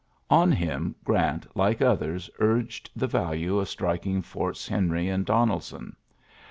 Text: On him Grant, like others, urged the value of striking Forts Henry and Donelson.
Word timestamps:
On 0.31 0.51
him 0.51 0.95
Grant, 1.03 1.45
like 1.55 1.79
others, 1.79 2.27
urged 2.39 2.89
the 2.95 3.05
value 3.05 3.59
of 3.59 3.69
striking 3.69 4.23
Forts 4.23 4.67
Henry 4.67 5.07
and 5.07 5.27
Donelson. 5.27 5.95